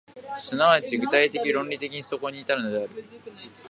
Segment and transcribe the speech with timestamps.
[0.81, 2.89] 即ち具体的論理的にそこに至るのである。